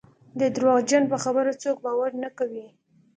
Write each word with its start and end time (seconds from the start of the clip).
د 0.39 0.41
درواغجن 0.55 1.03
په 1.11 1.17
خبره 1.23 1.51
څوک 1.63 1.77
باور 1.85 2.11
نه 2.23 2.29
کوي. 2.37 2.67